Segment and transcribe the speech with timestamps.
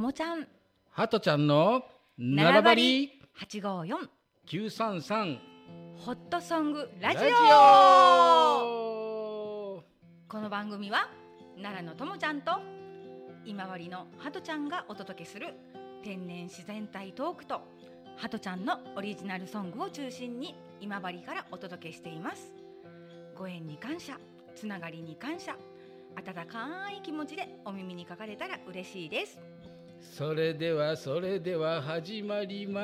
[0.00, 0.48] もちゃん。
[0.92, 1.82] ハトちゃんの
[2.18, 3.98] 奈良ばり八五四。
[4.46, 5.38] 九三三。
[5.94, 7.28] ホットソングラジオ。
[10.26, 11.10] この番組は
[11.56, 12.52] 奈良のともちゃんと
[13.44, 15.48] 今治のハトちゃんがお届けする
[16.02, 17.60] 天然自然体トークと
[18.16, 22.54] ハトちゃんのオリジナルソングを中心に今治からお届けしています。
[23.36, 24.16] ご縁に感謝
[24.56, 25.58] つながりに感謝
[26.16, 29.38] 温かい気持ちでお耳にかかれたら嬉しいです
[30.00, 32.82] それではそれでは始まりま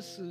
[0.00, 0.22] す。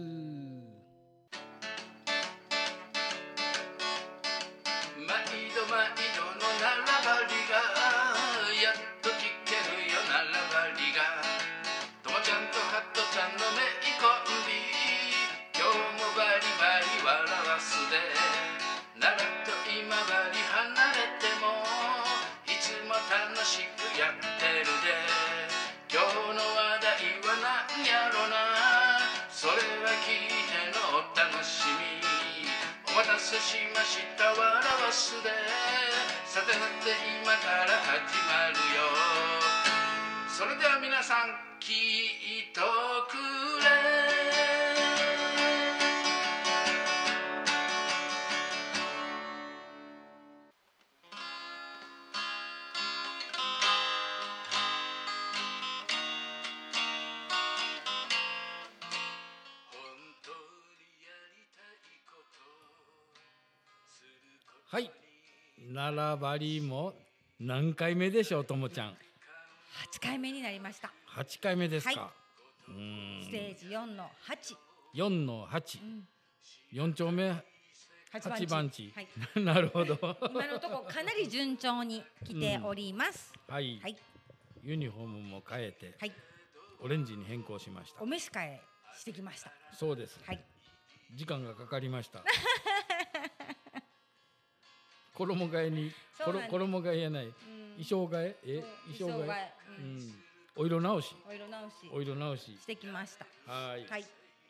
[65.74, 66.94] 奈良ばりも
[67.40, 68.98] 何回目でしょうともちゃん？
[69.92, 70.94] 八回目になりました。
[71.06, 72.12] 八回目ですか、は
[72.68, 73.24] うーん。
[73.24, 74.56] ステージ四の八。
[74.94, 75.80] 四の八。
[75.80, 76.08] ん。
[76.72, 77.34] 四丁目？
[78.12, 79.08] 八八番地、はい。
[79.42, 79.98] なるほど。
[80.30, 83.34] 今のところかなり順調に来ております。
[83.48, 83.98] はい、はい。
[84.62, 86.14] ユニフォームも変えて、はい、
[86.82, 88.04] オレンジに変更しました。
[88.04, 88.62] お召し替え
[88.96, 89.52] してきました。
[89.74, 90.46] そうですはい、
[91.16, 92.24] 時間がかかりました
[95.16, 97.34] 衣替えに衣替えやない、
[97.78, 98.38] 衣装替え？
[98.44, 98.64] え？
[98.98, 99.54] 衣装替え？
[99.80, 100.00] ううん。
[100.00, 100.24] ん、
[100.56, 101.16] お色直し？
[101.28, 101.74] お色直し。
[101.92, 102.42] お色直し。
[102.58, 103.26] してきました。
[103.52, 103.86] はい。
[103.88, 104.06] はい、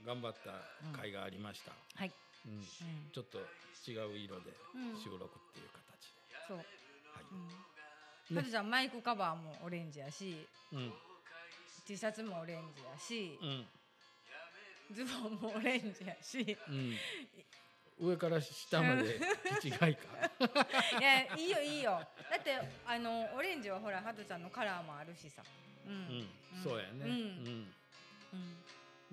[0.05, 0.51] 頑張った
[0.97, 2.11] 甲斐がありました、はい、
[2.45, 2.53] うん。
[2.53, 2.63] うん、
[3.13, 3.39] ちょっと
[3.85, 4.97] 違う色でうん。
[4.97, 6.13] 収録っていう形
[6.47, 6.57] そう。
[6.57, 6.63] で、
[8.31, 8.37] うん。
[8.37, 10.91] はるちゃんマイクカバーもオレンジやし、はい、
[11.85, 13.67] T シャツもオレンジやしう、ん。
[14.95, 16.57] ズボンもオレンジやし。
[16.69, 16.95] うんうん、
[17.99, 19.19] 上から下まで
[19.63, 19.87] 違いか。
[20.99, 21.91] いやいいよいいよ。
[22.29, 25.43] だってあのオレンジはほらハトちゃんのカラーもあるしさ。
[25.85, 25.89] う。
[25.89, 26.19] うん。
[26.21, 26.29] ん、
[26.63, 27.09] そうやね、うん。
[27.09, 27.73] うん。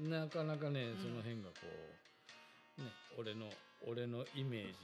[0.00, 0.10] うん。
[0.10, 0.96] なかなかね、ん。
[0.96, 1.54] その辺がこ
[2.78, 3.52] うね俺の
[3.82, 4.76] 俺のイメージ、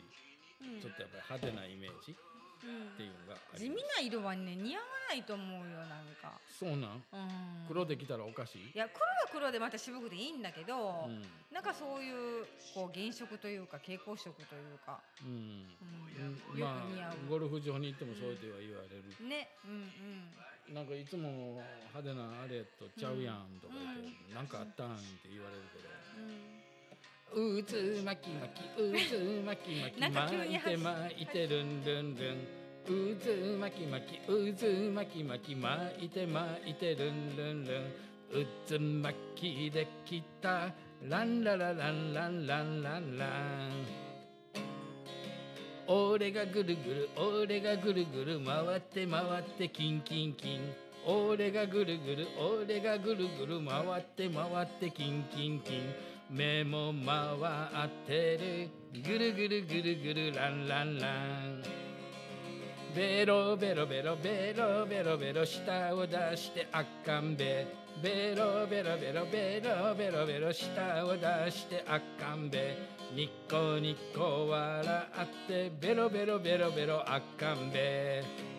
[0.62, 0.80] うん。
[0.80, 2.16] ちょっとやっぱり派手なイメージ
[2.62, 2.96] っうん。
[2.96, 7.04] ていうのがあります地味な色はね似合わないと思うよなんか、そうなん？
[7.12, 7.16] う
[7.64, 8.72] ん、黒できたらおかしい？
[8.74, 11.22] い、や黒は黒でまた渋くていいんだけど、うん。
[11.52, 15.30] なんかそういうこう原色というか蛍光色というか、うん。
[15.30, 19.48] うん、うんよく似合まあう、ゴルフ場に行ってもそうやっては言われる、ね。
[19.64, 21.62] うんなんかいつも
[21.94, 25.86] 派手なあれとちゃうやんとか言って、なんかあったんって言われるけど。
[26.18, 26.66] うん
[27.34, 32.38] うつまきまきうつまきまき巻いて巻いてるんるんるん。
[32.88, 37.84] うつまきまきうつまきまき巻いて巻いてるんるんるん。
[38.32, 40.72] うつまきできた
[41.03, 43.71] ランララランランランランラン
[45.89, 50.60] 俺がぐるぐる俺がぐるぐる回って回ってキンキンキン。
[51.09, 55.95] 俺がぐるぐる俺がぐるぐる回って回ってキンキンキン
[56.30, 59.02] 目も回ってる。
[59.02, 61.62] ぐるぐるぐるぐるランランラン。
[62.94, 67.66] ベロベロベロベロベロベロ舌を出してあかんべ。
[68.02, 72.76] ベロベロベロベロベロベロ舌を出してあかんべ。
[73.14, 78.55] ニッコニコ笑ってベロベロベロベロあかんべ。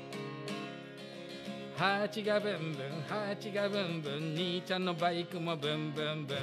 [1.77, 6.37] ハチがブンブンハチがブンブン兄ちゃんのバイクもブンブンブン。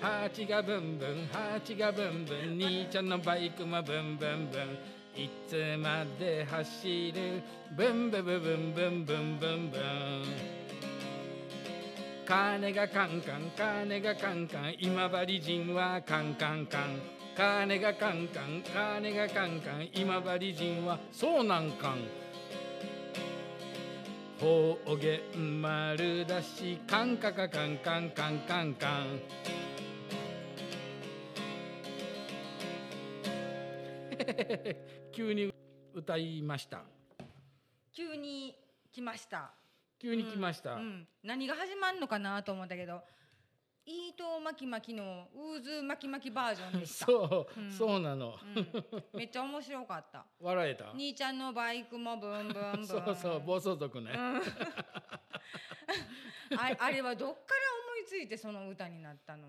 [0.00, 5.22] ハチがブンブンハチがブンブン兄ちゃんのバイクもブンブンブン。
[5.22, 7.42] いつまで走る
[7.76, 10.24] ブンブブブンブンブンブンブン。
[12.24, 16.98] 金がカンカン金がカンカン今治人はカンカンカン
[17.36, 21.98] 金がカンカン金がカンカン今治人はそうなんかん。
[24.40, 29.20] 方言丸だしカンカカカンカンカンカンカン。
[35.12, 35.52] 急に
[35.92, 36.84] 歌いました。
[37.92, 38.56] 急に
[38.92, 39.58] 来ました。
[40.00, 43.02] 急に来ました、うん、何が始まるのかなと思ったけど
[43.88, 47.06] 糸巻き巻きのウーズ巻き巻きバージョンでした。
[47.06, 47.72] そう、うん。
[47.72, 48.66] そうなの、うん、
[49.14, 50.26] めっちゃ面白かった。
[50.38, 50.90] 笑えた？
[50.92, 52.86] 兄ちゃんのバイクもブンブンブン。
[52.86, 54.18] そうそう暴走族ね、うん。
[56.58, 59.48] ああれはどっから思いついてその歌になったの？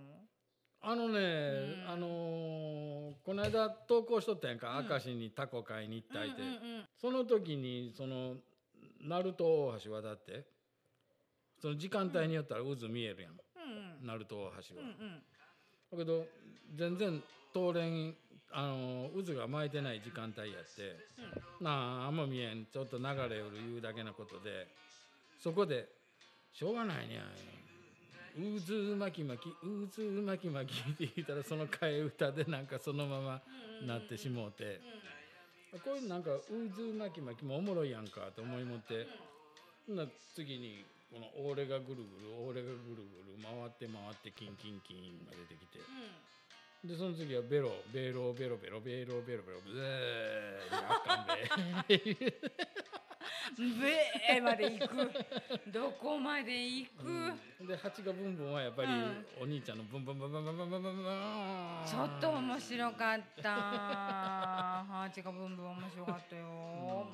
[0.81, 1.83] あのね、うん。
[1.89, 4.87] あのーこの間投稿しとったやんか、うん。
[4.87, 6.87] 明石にタコ買いに行ったいて、うんうんうん。
[6.95, 8.37] その時にその
[9.01, 10.45] 鳴門大橋渡って
[11.59, 13.37] その時間帯によったら渦見えるやん
[14.01, 14.51] 鳴門大橋は、
[15.91, 16.25] だけど
[16.75, 17.21] 全然
[17.53, 18.15] 通れん
[18.51, 20.95] あのー渦が巻いてない時間帯やって
[21.61, 21.71] な
[22.03, 24.67] ああんま見えんちょっと流れよるいうだけなことで
[25.39, 25.87] そこで
[26.53, 27.21] 「しょうがないね
[28.35, 33.41] 渦巻き巻き渦巻き巻き」 って言ったらその替え歌でなんかそのまま
[33.85, 34.81] なってしもうて。
[35.83, 39.05] こういうなんか渦巻き巻きもおもろいやんかと思いもって
[39.85, 45.79] ほんなら次にこの「俺がぐるぐる俺がぐるぐる回って回ってキンキンキン」が出てきて。
[46.81, 51.99] でその次はベロベロベロベロベロベロベロブーあかんべ。
[54.39, 55.11] ーまで行く。
[55.71, 59.25] どこまで行く、で蜂がブンブンはやっぱりうん。
[59.41, 60.93] お兄ちゃんのブンブンブンブンブンブンブンブン
[61.85, 63.51] ちょっと面白かった。
[63.51, 67.07] ハーチがブンブン面白かったよ、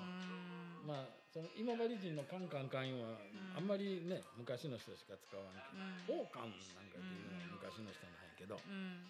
[0.83, 0.87] うん。
[0.87, 1.05] まあ
[1.35, 5.51] その今治人のカンカンカンはんあんまりね昔の人しか使わん
[6.07, 6.23] けうん。
[6.23, 9.03] ど王冠なんかっていうのは昔の人なんやけどうん。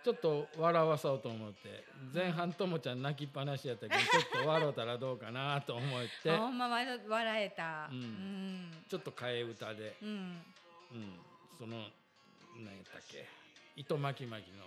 [0.00, 6.30] ちょっと笑わそうと思って前半ともちゃん泣きっぱなしやったけど ちょっと笑うたらどうかなと思って。
[6.34, 7.88] ほんま笑笑えた。
[7.92, 8.00] うん。
[8.00, 8.84] うん。
[8.88, 10.08] ちょっと替え歌で、うん。
[10.08, 11.20] うん、
[11.58, 11.76] その
[12.56, 13.26] 何やったっけ。
[13.76, 14.64] 糸巻き巻きの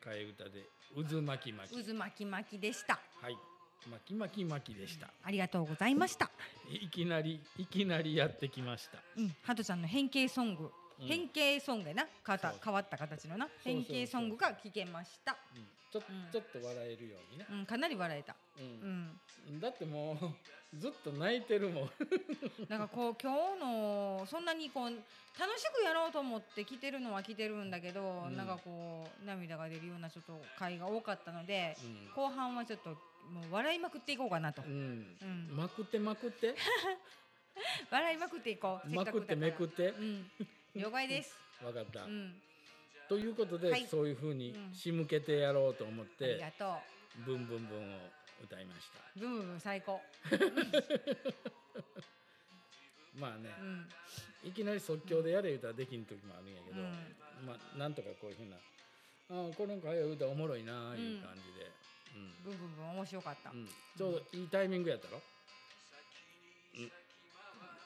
[0.00, 0.62] 替え歌で
[0.94, 1.84] 渦巻き巻き。
[1.84, 3.00] 渦巻き巻きでした。
[3.20, 3.53] はい
[3.88, 5.08] 巻き巻き巻きでした。
[5.22, 6.30] ありがとうございました。
[6.70, 8.98] いきなりいきなりやってきました。
[9.16, 9.34] うん。
[9.42, 10.70] ハトちゃんの変形ソング、
[11.00, 11.06] うん。
[11.06, 12.06] 変形ソングやな。
[12.26, 13.48] 変わった変わった形のな。
[13.62, 15.36] 変形ソングが聞けました。
[15.56, 15.64] うん。
[15.92, 16.32] ちょうん。
[16.32, 17.66] ちょっと笑えるようにね、うん。
[17.66, 18.34] かなり笑えた。
[18.58, 19.60] ううんん。
[19.60, 20.18] だっても
[20.74, 21.90] うずっと泣いてるもん。
[22.68, 24.90] なんかこう今日のそんなにこう
[25.38, 28.36] 楽しくやろうと思って来てるのは来てるんだけど、うん。
[28.36, 32.10] なんかこう涙が出るようなちょっと回が多かったので、うん。
[32.14, 32.96] 後半はちょっと
[33.32, 35.16] もう笑いまくっていこうかなと、うん。
[35.20, 35.48] うん。
[35.56, 36.54] まくってまくって？
[37.90, 38.88] 笑いまくっていこう。
[38.88, 39.88] せまくってめくって？
[39.88, 40.30] うん。
[40.74, 42.34] 了解です、 わかった、うん、
[43.08, 43.86] ということで、はい。
[43.86, 44.74] そういうふうにうん。
[44.74, 46.78] 仕向けてやろうと思っありてがと
[47.24, 48.10] 「ブンブンブン」を
[48.42, 48.98] 歌いました。
[49.16, 50.02] うブンブンブン最高。
[53.14, 53.88] まあね、うん。
[54.42, 57.16] いきなり即興でやれ言うたらできん時もあるんやけど、うん。
[57.46, 58.56] まあなんとかこういうふうな
[59.30, 61.70] 「ああこれなんか早い歌おもろいな」いう感じで、
[62.44, 63.58] ブンブンブン面白かった、うん。
[63.58, 65.20] うんちょうどいいタイミングやったろ、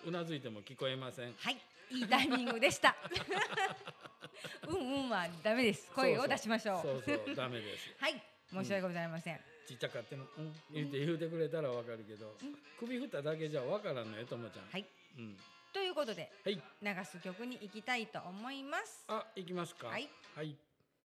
[0.04, 1.34] うん、うなずいても聞こえません。
[1.36, 1.56] はい。
[1.90, 2.96] いいタイミングでした。
[4.68, 5.90] うんうんはダメです。
[5.92, 6.82] 声を出しましょう。
[6.82, 7.34] そうそう。
[7.34, 7.94] ダメです。
[8.00, 8.22] はい。
[8.50, 12.34] 申し訳ございません、ちっちゃかっても「うん」言うて言うてくれたらわかるけど、
[12.78, 14.70] 首振っただけじゃわからんのよともちゃん。
[14.70, 14.86] はい。
[15.18, 15.36] うん。
[15.70, 16.54] ということではい。
[16.54, 19.04] 流す曲に行きたいと思います。
[19.08, 19.88] あ行きますか。
[19.88, 20.56] はい、はい。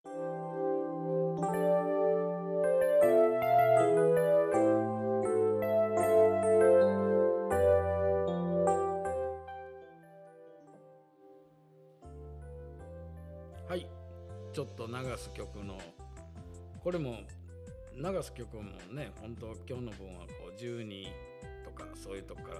[0.03, 0.50] はい
[14.91, 15.79] 流す曲の。
[16.83, 17.19] これも
[17.95, 21.05] 流す曲もね本当今日の分はこう12
[21.63, 22.55] とかそういうとこから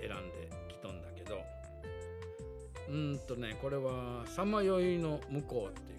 [0.00, 1.40] 選んできとんだけど。
[2.88, 5.94] うーんとねこれは「さまよいの向こう」ってい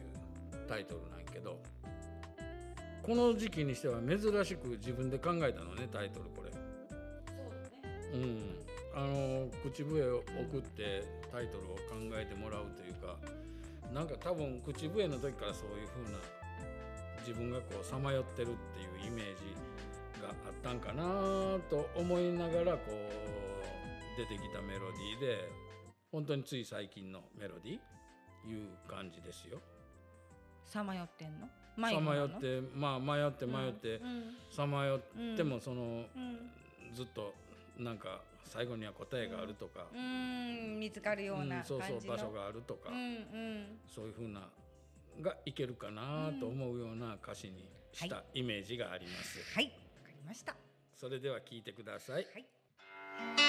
[0.64, 1.58] うタイトルなんやけど。
[3.02, 6.52] この時期にしては珍しく自分で考えたのねタイトルこれ。
[8.14, 11.82] うん、あの口笛を送ってタイトルを考
[12.14, 13.18] えてもらうというか
[13.94, 16.20] なんか多分口笛の時からそういう風な
[17.20, 21.04] 自分がこうさまよってるっていうイメージがあったんかな
[21.70, 25.50] と思いながらこう出てきたメロディーで
[26.12, 27.76] 本当につい最近のメロディー
[28.50, 29.60] いう感じですよ。
[30.66, 31.48] さまよってんの？
[31.92, 34.24] さまよってまあ迷って迷ってうん。
[34.52, 36.96] さまよってもそのうん。
[36.96, 37.34] ずっと
[37.78, 40.02] なんか最後には答えがあるとか、うんう
[40.76, 43.80] ん見つかるようなうんそうそう場所があるとか、うんうん。
[43.88, 44.42] そういうふうな
[45.22, 49.40] がいけるかなと思うような歌詞にしたイメージがあります。
[49.54, 49.66] はい。
[49.66, 49.72] わ
[50.04, 50.56] かりました。
[50.94, 52.16] それでは聞いてください。
[52.16, 52.46] はい「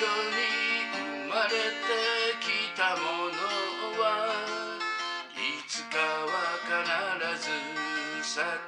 [0.00, 0.04] に
[1.24, 1.56] 生まれて
[2.40, 3.36] きたもの
[4.00, 4.32] は
[5.34, 5.36] い
[5.68, 8.46] つかは必ず咲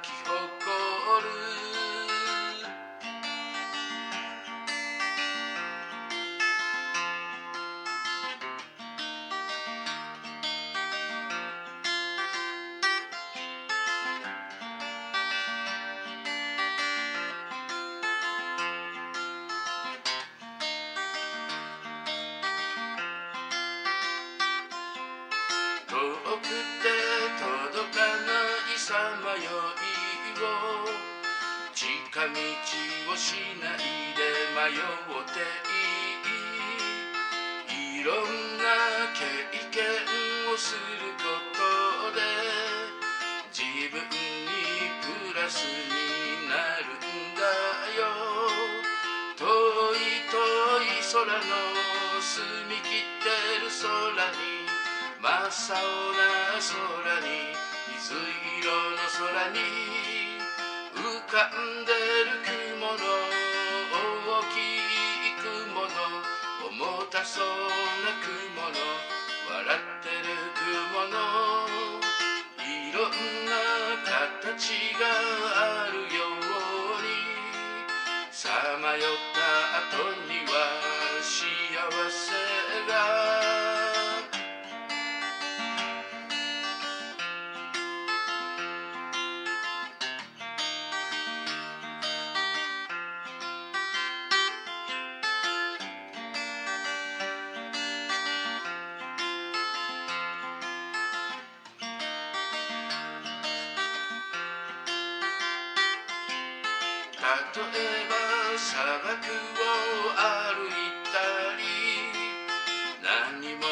[51.21, 51.41] 空の
[52.19, 53.29] 澄み切って
[53.61, 54.65] る空に
[55.21, 55.77] 真っ青
[56.17, 57.53] な空に
[57.93, 58.17] 水
[58.57, 58.65] 色
[58.97, 59.61] の空に
[60.97, 61.93] 浮かんで
[62.25, 62.41] る
[62.73, 63.05] 雲の
[63.93, 66.25] 大きい雲の
[66.65, 67.45] 重たそう
[68.01, 68.81] な雲の
[69.47, 71.69] 笑ってる雲の
[72.65, 73.61] いろんな
[74.03, 75.05] 形が
[75.85, 77.21] あるように
[78.31, 80.30] さまよった後に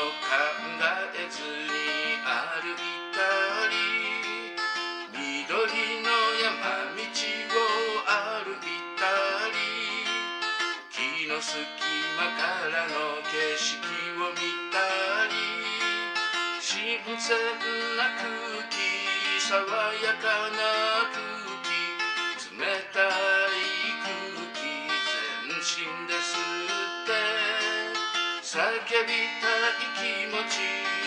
[0.10, 0.16] 考
[0.82, 2.82] えずに歩い
[3.14, 3.20] た
[3.70, 3.76] り
[5.14, 5.22] 緑
[6.02, 6.10] の
[6.42, 7.62] 山道を
[8.06, 9.04] 歩いた
[9.54, 9.58] り
[10.90, 11.58] 木の隙
[12.18, 13.78] 間からの景色
[14.24, 14.38] を見
[14.72, 15.34] たり
[16.60, 17.36] 新鮮
[17.98, 18.28] な空
[18.70, 18.76] 気
[19.42, 19.56] 爽
[20.04, 21.29] やかな空気
[30.32, 30.99] name.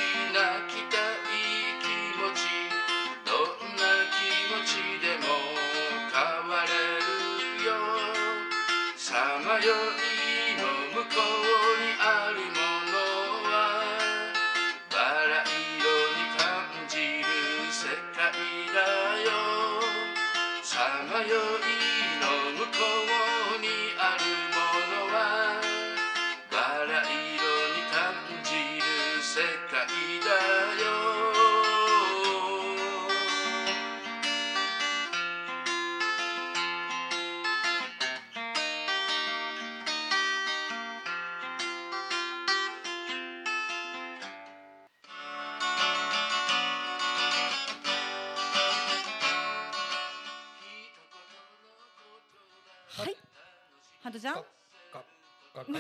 [55.65, 55.73] か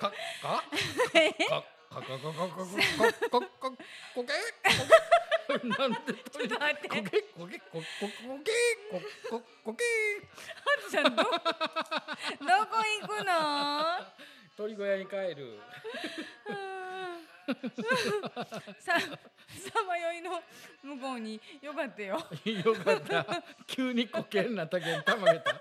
[0.00, 3.76] かかかかかかかかかかかかかか
[4.14, 4.32] こけ
[5.66, 5.98] なんで
[6.30, 8.52] ちょっと待ってこけこけこここけ
[8.90, 9.00] こ
[9.30, 9.84] ここけ
[10.54, 11.34] ハトちゃんどどこ
[13.00, 13.30] 行くの
[14.56, 15.58] 鳥小屋に帰る
[18.78, 20.30] ささまよいの
[20.84, 22.20] 向こうによかったよ
[22.64, 25.60] よかった急にこけになったけんたまげた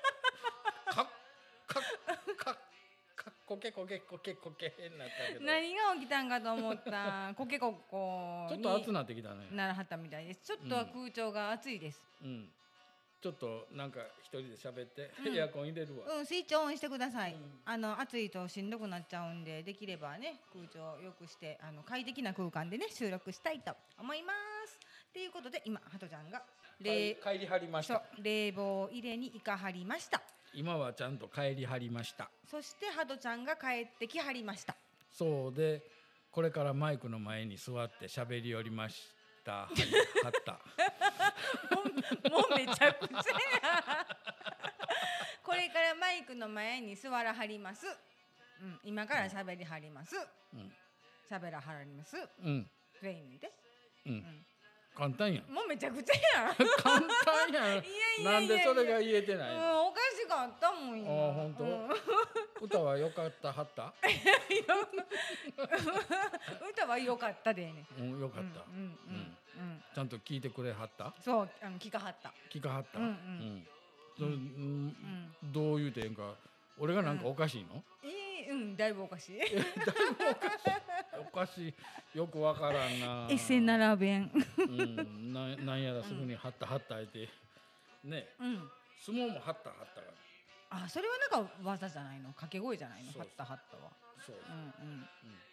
[3.50, 5.44] こけこけこけこけになったけど。
[5.44, 7.34] 何が起きたんかと思った。
[7.36, 9.48] コケコッコちょっと暑なってきたね。
[9.50, 10.42] ならはったみたいです。
[10.42, 12.54] ちょっとは空調が暑いです、うん。
[13.20, 15.36] ちょっとなんか一人で喋って、うん。
[15.36, 17.34] エアコン入れるわ、うん、スイッチオンしてください。
[17.34, 17.62] うん。
[17.66, 24.32] あの暑いとしんどくなっちゃうんで、できればね、空調を良くして、あの快適な空間でね、収録したいと思いま
[24.68, 24.80] す。
[25.12, 26.44] ということで、今、ハトちゃんが。
[26.80, 28.04] 冷帰りはりました。
[28.22, 30.22] 冷房入れに行かはりました。
[30.54, 34.76] 今はちゃんと帰りはりましたそして、ハトちゃんが帰ってきはりました。
[35.12, 35.84] そうで
[36.32, 38.96] これからマイクの前に座って喋り寄りまし
[39.44, 40.60] たはった
[42.30, 44.08] もうめちゃくちゃや。
[45.44, 47.88] これからマイクの前に座らはります。
[48.62, 50.16] うん、今から喋りはります。
[50.54, 50.72] うん
[51.30, 52.18] 喋らはります。
[52.44, 52.70] うん
[53.02, 53.52] 全員で。
[54.06, 54.46] うん、ん
[55.00, 55.46] 簡単やん。
[55.54, 56.14] もうめちゃくちゃ
[56.44, 56.56] やん。
[56.84, 57.54] 簡単やん。
[57.54, 57.82] いやいやいや
[58.20, 58.32] いや。
[58.32, 59.56] なんでそれが言えてない？
[59.56, 61.10] の、うん、おかしかったもん今。
[61.10, 61.64] あ本当？
[61.64, 61.90] うん。
[62.68, 63.94] 歌は良かったはった？
[66.70, 67.86] 歌は良かったでね。
[67.98, 69.84] うん良かった、うんうんうんうん。
[69.96, 71.14] ちゃんと聞いてくれはった？
[71.24, 72.34] そう、あの聞かはった。
[72.50, 73.00] 聞かはった？
[73.00, 73.06] うん
[74.20, 75.34] うん。
[75.54, 76.34] どう言うてんか。
[76.78, 78.08] 俺がなんかおかしいの、い
[78.44, 79.42] い、うん、だいぶおかしい。
[79.42, 80.70] おかしい
[82.14, 83.28] よくわからんな。
[83.30, 84.32] エセならべん。
[84.58, 85.34] うん。
[85.34, 87.30] ななんやらすぐにはったはった言って。
[88.04, 88.28] ね。
[88.40, 88.70] うん。
[89.00, 90.08] 相撲もはったはったか
[90.72, 93.92] らあ、それはなんか技じゃないの、掛け声じゃないの、はったはったは。
[94.26, 94.40] そう、う。
[94.40, 95.08] んうん。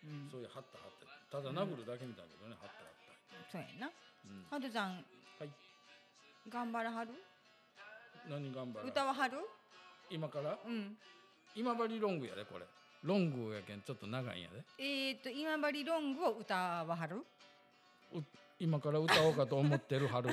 [0.07, 0.25] うん。
[0.25, 0.31] うん。
[0.31, 0.93] そういうはったはっ
[1.31, 1.39] た。
[1.39, 2.95] ただ殴るだけみたいだけどね、はったはっ
[3.31, 3.91] たそうやな。
[3.91, 4.45] うん。
[4.51, 5.05] ハトちゃん、
[5.39, 5.51] はい。
[6.49, 7.11] 頑張らはる？
[8.29, 9.39] 何頑張る歌わはる？
[10.11, 10.59] 今から？
[10.65, 10.97] うん。
[11.55, 12.67] 今治ロングやでこれ
[13.07, 14.65] ロングやけんちょっと長いんやで。
[14.79, 17.25] えっと、今治ロングを歌わはる？
[18.13, 18.21] う
[18.59, 20.29] 今から歌おうかと思ってる春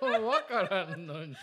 [0.00, 1.36] そう分からんのに。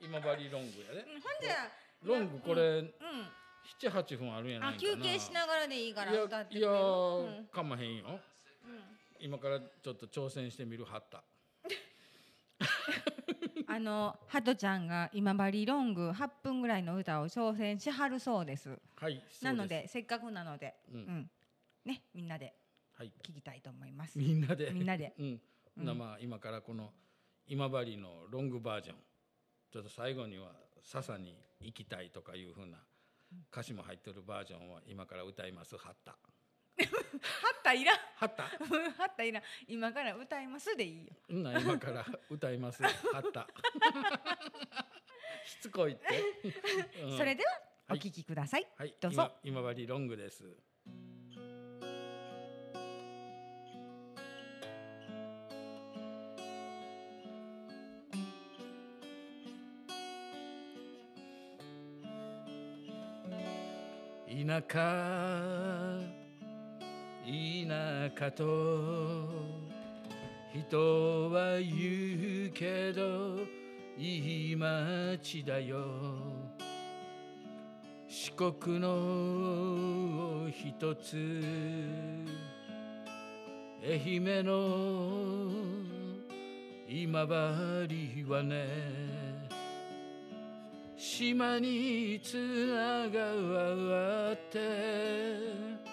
[0.00, 1.00] 今治ロングやで。
[1.00, 1.68] うん、ほんじゃ。
[2.04, 2.92] ロングこれうん。
[3.80, 4.92] 78分あるんやないあんかな。
[4.94, 6.22] 休憩しながらでいいからいやい
[6.60, 6.68] や
[7.52, 8.20] かまへんよ。
[9.18, 11.24] 今からちょっと挑戦してみるはった
[13.66, 18.78] あのハトちゃんが今治ロング8分ぐらいの歌を挑戦しはるそうです。
[18.96, 21.00] はいなのでせっかくなので、うん。
[21.00, 21.30] うん。
[21.84, 22.54] ねみんなで
[22.96, 23.12] はい。
[23.22, 24.18] 聞きたいと思います。
[24.18, 24.70] みんなで？
[24.70, 25.14] みんなで。
[25.18, 25.40] うん、
[25.78, 25.84] うん。
[25.84, 26.90] なまあ今からこの
[27.46, 28.96] 今治のロングバージョン
[29.70, 32.78] ちょっと最後には「笹に行きたい」とかいうふうな
[33.52, 36.16] 歌詞も入ってるバージョンを今から歌いますはった
[36.76, 36.86] は
[37.58, 37.98] ったいらん。
[38.16, 38.42] はった？
[39.02, 39.42] はったいらん。
[39.68, 41.12] 今から歌いますでいいよ。
[41.28, 42.82] うんな今から歌います。
[42.82, 42.88] は
[43.20, 43.46] った。
[45.46, 46.22] しつこいって、
[47.02, 47.18] うん。
[47.18, 47.60] それでは
[47.90, 48.00] おはい。
[48.00, 48.94] 聞きください、はい。
[49.00, 49.32] どうぞ。
[49.42, 50.44] 今今治ロングです。
[64.26, 65.63] 田舎
[67.24, 67.30] 田
[68.18, 68.44] 舎と
[70.52, 73.38] 人は言うけど
[73.96, 75.84] いい街だよ。
[78.06, 81.42] 四国の一つ
[83.82, 85.50] 愛媛の
[86.88, 88.66] 今治はね
[90.96, 92.36] 島につ
[92.68, 95.83] ながって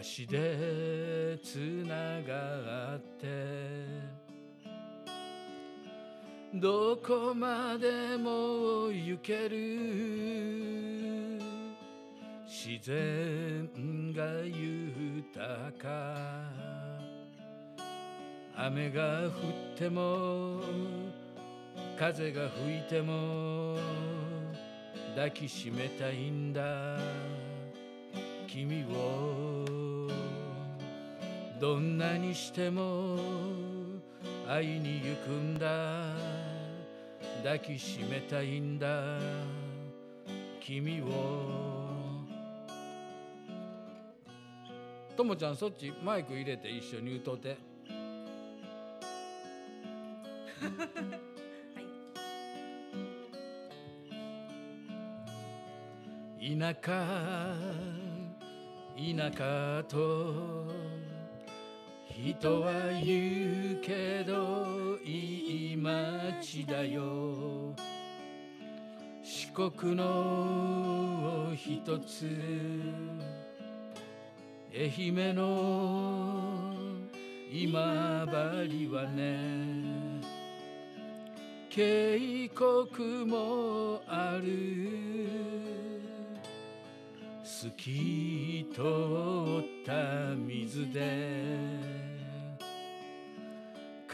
[0.00, 1.56] 橋でつ
[1.86, 3.26] ながって。
[6.54, 9.58] どこまでも行ける。
[12.46, 13.68] 自然
[14.12, 16.48] が豊か。
[18.56, 19.32] 雨が降っ
[19.76, 20.60] ても
[21.98, 23.76] 風が吹いても
[25.14, 26.98] 抱きしめたいんだ。
[28.46, 29.67] 君を
[31.60, 33.18] どんなにしても
[34.46, 36.14] 会いに行くんだ。
[37.42, 38.86] 抱きしめたいんだ。
[40.60, 41.68] 君を。
[45.16, 47.56] ともちゃんそっちマイク入れて一緒に歌うて。
[56.40, 57.54] 田舎
[58.96, 60.68] 田舎と
[62.20, 62.72] 人は
[63.04, 67.76] 言うけどいい街だよ。
[69.22, 72.26] 四国の一つ
[74.74, 76.74] 愛媛の
[77.52, 80.20] 今治はね
[81.70, 84.98] 渓谷もある。
[87.44, 88.84] 透き通っ
[89.84, 91.97] た水で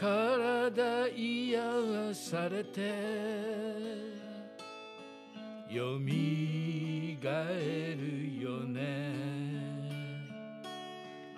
[0.05, 2.93] 体癒されて
[5.67, 9.15] よみがえるよね。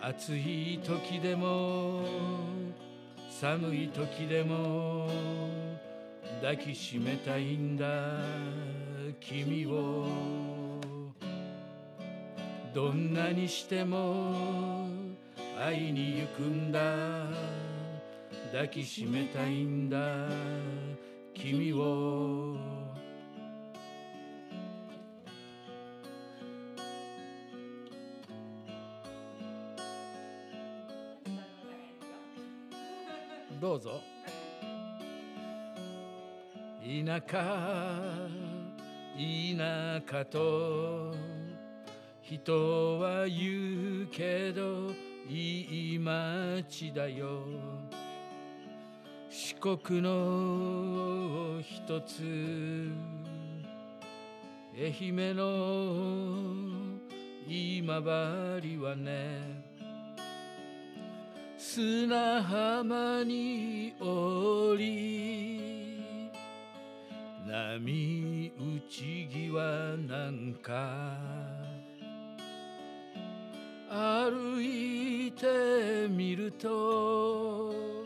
[0.02, 2.04] 暑い時でも
[3.30, 5.10] 寒い時でも
[6.42, 7.86] 抱きしめたいんだ。
[9.22, 10.08] 君を
[12.74, 14.90] どんなにしても
[15.58, 17.67] 会いに行くんだ。
[18.52, 19.98] 抱きしめたいんだ。
[21.34, 22.56] 君を。
[33.60, 34.02] どうぞ。
[36.82, 38.30] 田舎
[39.18, 41.14] 田舎と
[42.22, 44.92] 人は言うけど
[45.28, 47.42] いい街だよ。
[49.60, 52.92] 国の一つ
[54.76, 56.64] 愛媛の
[57.48, 57.96] 今
[58.62, 59.64] 治はね
[61.58, 66.02] 砂浜に降り
[67.48, 71.18] 波打ち際なんか
[73.90, 77.97] 歩いてみると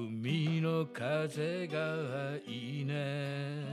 [0.00, 1.76] 海の風が
[2.46, 3.64] いいね。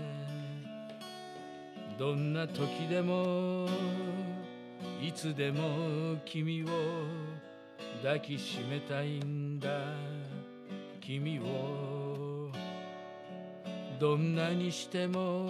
[1.99, 3.69] どんな時でも
[4.99, 6.65] いつでも君を
[8.01, 9.69] 抱きしめたいんだ。
[10.99, 12.49] 君を
[13.99, 15.47] どんなにしても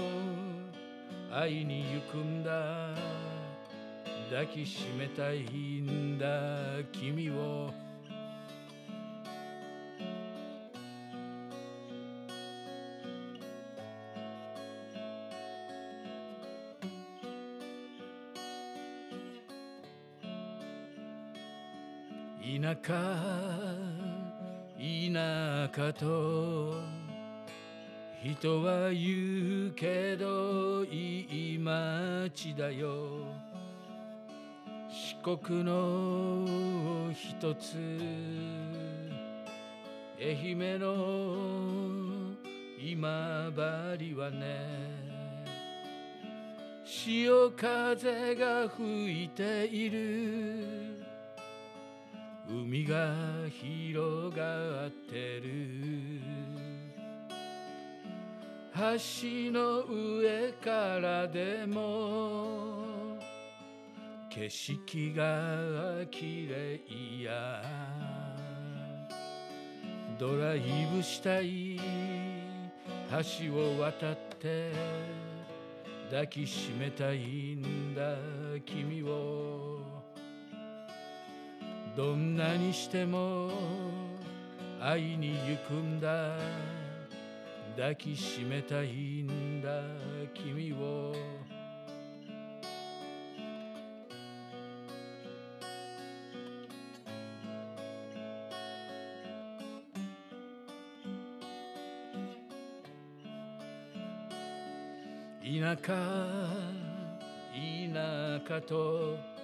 [1.32, 2.90] 会いに行くんだ。
[4.30, 5.40] 抱きしめたい
[5.80, 6.26] んだ。
[6.92, 7.85] 君を
[22.46, 22.94] 田舎
[24.78, 26.76] 田舎と
[28.24, 33.26] 人は言うけどいい街だよ。
[34.90, 37.78] 四国の一つ。
[40.20, 42.36] 愛媛の
[42.80, 43.52] 今
[43.98, 44.86] 治はね。
[46.84, 50.95] 潮風が吹いている。
[52.48, 53.14] 海が
[53.50, 56.22] 広がってる。
[58.76, 63.18] 橋の上からでも
[64.30, 67.64] 景色が綺麗や。
[70.20, 70.62] ドライ
[70.94, 71.80] ブしたい。
[73.10, 74.72] 橋を渡って
[76.10, 78.16] 抱きしめたいんだ
[78.66, 79.75] 君を。
[81.96, 83.50] どんなにしても
[84.82, 86.36] 会いに行くんだ
[87.78, 89.70] 抱きしめたいんだ
[90.34, 91.14] 君を。
[105.46, 105.94] 田舎
[107.54, 109.35] 田舎と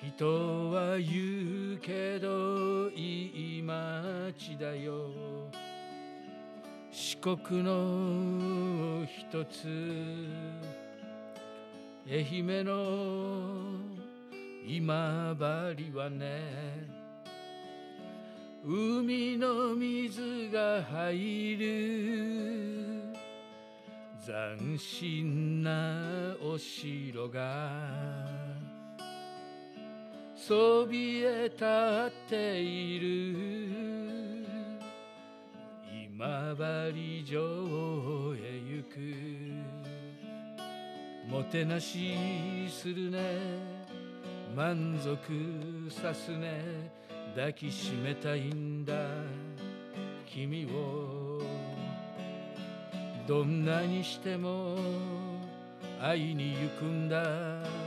[0.00, 5.10] 人は言うけどいい街だよ。
[6.92, 9.66] 四国の一つ。
[12.08, 13.58] 愛媛の
[14.66, 15.34] 今
[15.76, 16.88] 治はね。
[18.64, 23.16] 海の水が入る。
[24.24, 28.37] 斬新なお城が。
[30.48, 31.66] そびえ立っ
[32.26, 33.36] ている。
[36.10, 37.38] 今治城
[38.34, 38.96] へ行く。
[41.30, 42.16] もてなし
[42.70, 43.18] するね。
[44.56, 46.90] 満足さすね。
[47.36, 48.94] 抱きしめたいんだ。
[50.24, 51.42] 君を
[53.26, 54.78] どんなにしても
[56.00, 57.77] 会いに行くんだ。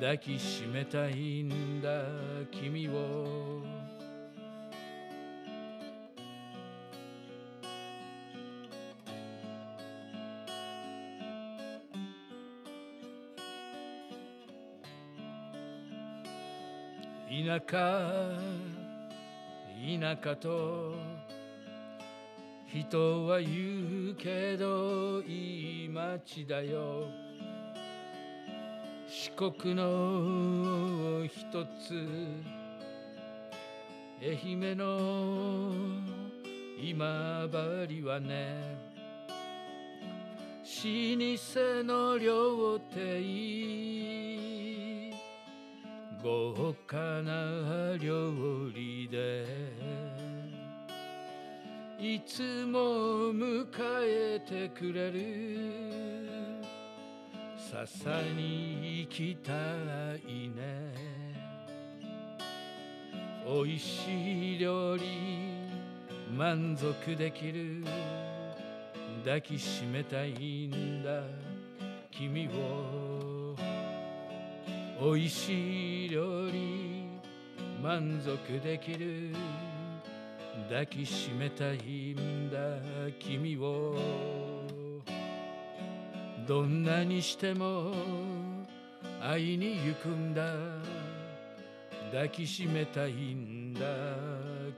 [0.00, 2.04] 抱きしめたいんだ
[2.52, 3.60] 君を。
[17.28, 18.38] 田舎
[19.98, 20.94] 田舎と
[22.66, 27.27] 人は言うけどいい街だよ。
[29.38, 31.94] 国の一つ
[34.20, 35.70] 愛媛の
[36.82, 37.46] 今
[37.88, 38.76] 治はね
[40.60, 42.98] 老舗の料亭
[46.20, 48.32] 豪華な料
[48.74, 49.46] 理で
[52.00, 53.68] いつも迎
[54.02, 56.17] えてくれる
[57.70, 59.52] 笹に行きた
[60.26, 60.94] いね。
[63.46, 65.02] 美味しい料理
[66.34, 67.84] 満足できる。
[69.22, 70.30] 抱きしめたい
[70.68, 71.20] んだ。
[72.10, 73.54] 君を。
[74.98, 77.04] 美味しい料理
[77.82, 79.34] 満足できる。
[80.70, 81.76] 抱きしめたい
[82.14, 82.58] んだ。
[83.18, 84.57] 君を。
[86.48, 87.92] どんなにしても
[89.20, 90.54] 会いに行くんだ。
[92.10, 93.80] 抱きしめたいんだ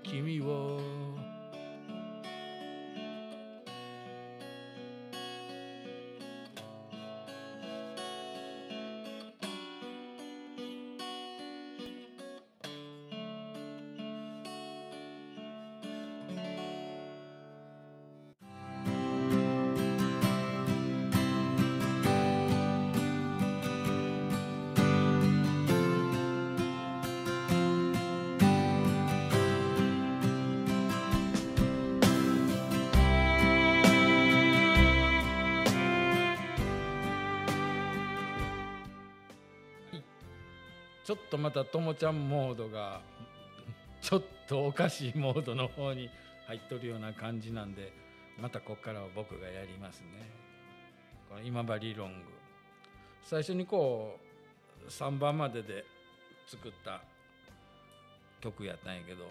[0.03, 1.00] 君を。
[41.11, 43.01] ちょっとまたともちゃんモードが
[44.01, 46.09] ちょっとおかしいモードの方に
[46.47, 47.93] 入っとるような感じなんで
[48.39, 50.31] またここからは僕がやりますね。
[51.29, 52.31] この今治ロング。
[53.25, 54.21] 最初にこ
[54.85, 55.85] う3番までで
[56.47, 57.03] 作った
[58.41, 59.27] 曲やったんやけど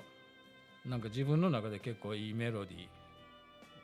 [0.86, 2.88] なんか自分の中で結構いいメロディー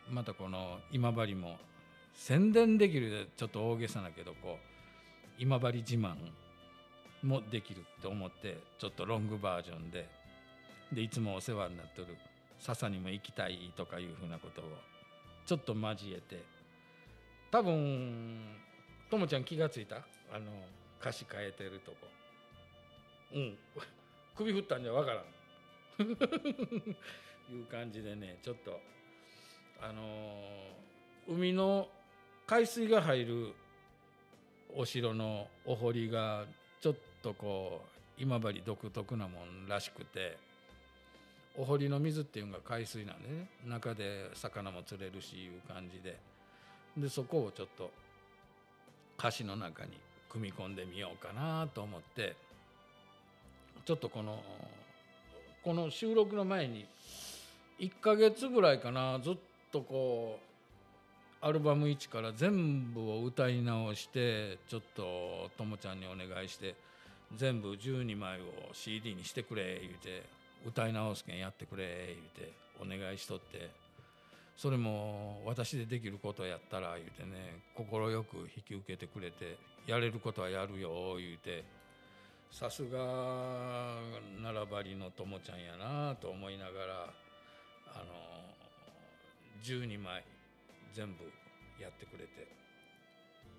[0.10, 1.58] またこの今治も
[2.14, 4.66] 宣伝できるでちょっと大げさだけどこう
[5.40, 6.18] 今治自慢
[7.24, 10.08] もできるって思ってちょっとロングバージョンで
[10.92, 12.08] でいつもお世話になってる
[12.60, 14.66] 笹にも行きたいとかいうふうなことを
[15.46, 16.44] ちょっと交えて
[17.52, 18.56] 多分
[19.10, 19.98] ともちゃん気がついた？
[20.32, 20.46] あの
[21.00, 21.98] 歌詞変えてるとこ。
[23.34, 23.58] うん。
[24.36, 25.26] 首振ったんじゃわからん。
[27.54, 28.80] いう感じでねちょっと
[29.82, 30.74] あの
[31.28, 31.90] 海の
[32.48, 33.54] 海水が入る
[34.74, 36.46] お城のお堀が
[36.82, 40.38] ちょっとこう今治独特なもんらしくて
[41.58, 46.18] お堀の水っていうのが海水なんでね中で魚も釣れるしいう感じで
[46.98, 47.92] でそこをちょっと
[49.18, 49.92] 歌詞の中に
[50.30, 52.36] 組み込んでみようかなと思って
[53.86, 54.42] ちょっとこの
[55.64, 56.86] この収録の前に
[57.80, 59.38] 1ヶ月ぐらいかなずっ
[59.72, 60.55] とこう
[61.46, 66.74] アルバム1から全部を歌い直してちょっとともちゃんにお願いして
[67.38, 70.24] 全部12枚を CD にしてくれ言うて
[70.66, 73.70] 歌い直すけんやってくれ言うてお願いしとって。
[74.58, 77.86] それも私でできることやったら言うてね快
[78.24, 81.66] く引き受けてくれてやれることはやるよ言うて
[82.50, 83.98] さすが
[84.42, 87.14] 奈良張りのともちゃんやなと思いながら
[87.96, 88.06] あの
[89.62, 90.24] 12枚
[90.96, 91.26] 全部
[91.82, 92.48] やってくれて。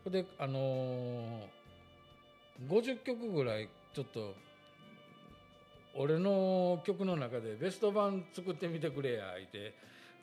[0.03, 1.49] それであのー、
[2.69, 4.35] 50曲ぐらいちょっと
[5.95, 9.75] 俺の曲の中でベスト版作ってみてくれや言って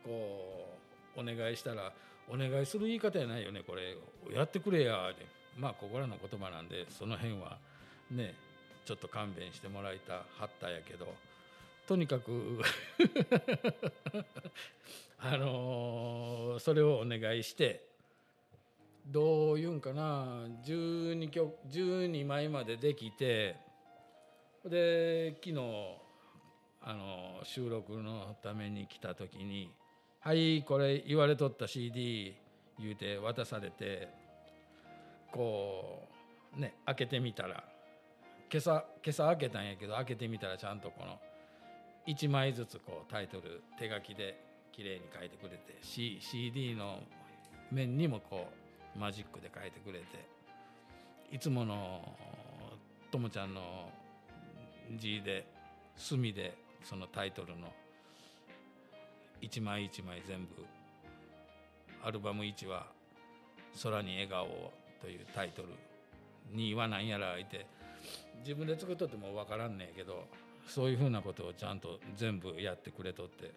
[0.03, 0.77] こ
[1.17, 1.93] うお願いしたら
[2.29, 3.97] 「お願いする言い方やないよねこれ
[4.33, 5.25] やってくれや」って。
[5.57, 7.59] まあ心の言葉なんでその辺は
[8.09, 8.33] ね
[8.85, 11.13] ちょっと勘弁してもらいたはったやけど。
[11.87, 12.61] とにかく
[15.19, 17.85] あのそれをお願いして
[19.05, 23.57] どういうんかな12曲12枚までできて
[24.65, 25.55] で昨日
[26.81, 29.73] あの収録のために来た時に
[30.21, 32.35] 「はいこれ言われとった CD」
[32.79, 34.07] 言うて渡されて
[35.31, 36.07] こ
[36.55, 37.63] うね開けてみたら
[38.51, 41.19] 今朝今朝開けたんやけど開けてみたらちゃんとこの
[42.07, 44.37] 1枚ずつこうタイトル手書きで
[44.71, 46.99] 綺麗に書いてくれて C CD の
[47.71, 48.47] 面にもこ
[48.95, 50.05] うマジックで書いてくれて
[51.31, 52.01] いつもの
[53.11, 53.89] ともちゃんの
[54.97, 55.45] 字で
[55.95, 57.67] 墨でそのタイトルの
[59.41, 60.65] 一枚一枚全部
[62.03, 62.87] アルバム1は
[63.81, 65.69] 「空に笑顔を」というタイトル
[66.53, 67.65] 2は何やらいて
[68.39, 70.27] 自分で作っとっても分からんねんけど
[70.67, 73.51] そういうふうなことをちゃんと全部やってくれとって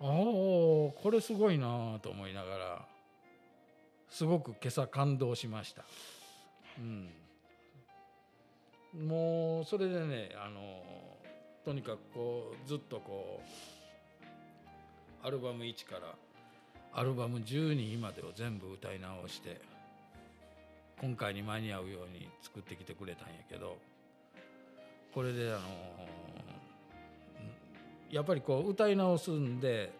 [0.00, 2.86] ああこれすごいなと思いながら
[4.08, 5.84] すごく今朝感動しました。
[6.78, 7.08] うん
[9.06, 10.82] もうそれでねあの
[11.64, 13.40] とにかくこうずっとこ
[15.24, 16.14] うアルバム1から
[16.92, 19.60] アルバム12までを全部歌い直して
[21.00, 23.78] 今回に間に合うように作ってきてくれたんやけど
[25.14, 25.60] これであの
[28.10, 29.92] やっぱりこう歌い直すんで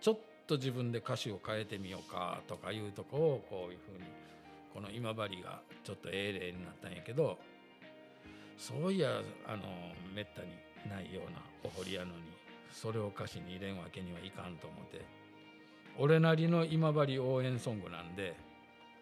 [0.00, 4.04] ちょっと自分で歌詞を変えてみようかとかいうとこをこういうふうに
[4.74, 7.38] この今治がちょっとええ例になったんやけど
[8.58, 9.62] そういやあの
[10.14, 10.48] めったに
[10.90, 12.22] ないようなお堀やのに
[12.72, 15.04] それを歌詞に入れんわけにはいかんと思って
[15.98, 18.34] 俺なりの今治応援ソングなんで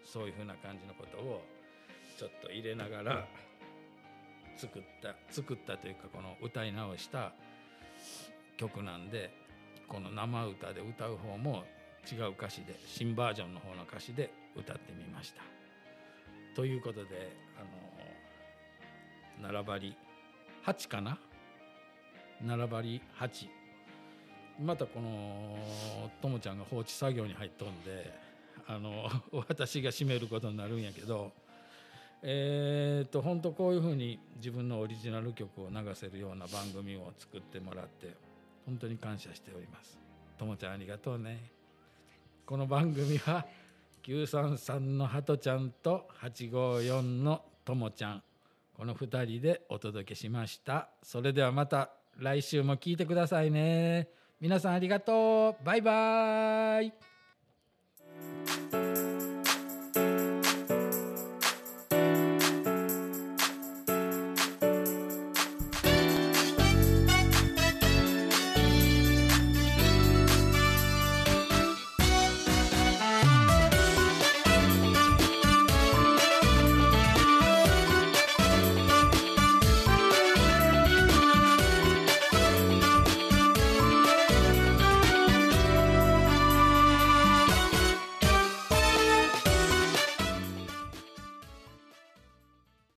[0.05, 1.43] そういうふうな感じのことを
[2.19, 3.27] ちょっと入れながら
[4.61, 7.33] 作った作ったというかこの歌い直した
[8.59, 9.31] 曲なんで
[9.89, 11.65] この生歌で歌う方も
[12.11, 15.43] 違う歌詞で新バージョンの方の歌詞で歌ってみました。
[16.55, 17.35] ということで
[19.41, 19.97] あの並ばり
[20.67, 21.19] 8かな？
[22.43, 23.49] 並ばり8
[24.63, 25.57] またこの
[26.21, 28.13] ともちゃんが放置作業に入っとんで
[28.67, 29.09] あの
[29.49, 31.33] 私が締めることになるんやけど
[32.23, 38.15] えー、と本当こういうふうに自分のオリジナル曲を流せるような番組を作ってもらって
[38.67, 39.99] 本当に感謝しております。
[40.39, 41.51] ともちゃんありがとうね。
[42.47, 43.47] この番組は
[44.03, 48.23] 933のハトちゃんと854のともちゃん。
[48.75, 50.89] この2人でお届けしました。
[51.03, 54.09] それではまた来週も聞いてくださいね。
[54.41, 55.65] 皆さんありがとう。
[55.65, 57.10] バイバイ。